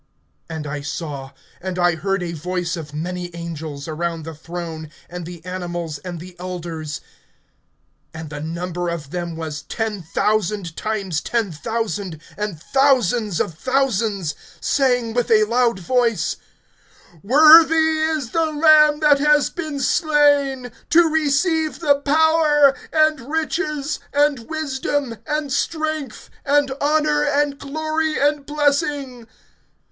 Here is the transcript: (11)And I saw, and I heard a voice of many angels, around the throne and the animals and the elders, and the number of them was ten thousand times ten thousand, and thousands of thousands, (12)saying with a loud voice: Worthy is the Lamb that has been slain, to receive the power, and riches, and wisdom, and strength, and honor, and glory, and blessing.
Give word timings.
(11)And 0.49 0.65
I 0.65 0.81
saw, 0.81 1.29
and 1.61 1.77
I 1.77 1.93
heard 1.93 2.23
a 2.23 2.31
voice 2.31 2.75
of 2.75 2.91
many 2.91 3.29
angels, 3.35 3.87
around 3.87 4.23
the 4.25 4.33
throne 4.33 4.89
and 5.07 5.27
the 5.27 5.45
animals 5.45 5.99
and 5.99 6.19
the 6.19 6.35
elders, 6.39 7.01
and 8.11 8.31
the 8.31 8.39
number 8.41 8.89
of 8.89 9.11
them 9.11 9.35
was 9.35 9.61
ten 9.61 10.01
thousand 10.01 10.75
times 10.75 11.21
ten 11.21 11.51
thousand, 11.51 12.19
and 12.35 12.59
thousands 12.59 13.39
of 13.39 13.53
thousands, 13.53 14.33
(12)saying 14.59 15.13
with 15.13 15.29
a 15.29 15.43
loud 15.43 15.77
voice: 15.77 16.37
Worthy 17.21 17.99
is 17.99 18.31
the 18.31 18.47
Lamb 18.51 19.01
that 19.01 19.19
has 19.19 19.51
been 19.51 19.79
slain, 19.79 20.71
to 20.89 21.07
receive 21.11 21.79
the 21.79 21.97
power, 21.99 22.75
and 22.91 23.29
riches, 23.31 23.99
and 24.11 24.49
wisdom, 24.49 25.17
and 25.27 25.53
strength, 25.53 26.31
and 26.43 26.71
honor, 26.81 27.21
and 27.21 27.59
glory, 27.59 28.19
and 28.19 28.47
blessing. 28.47 29.27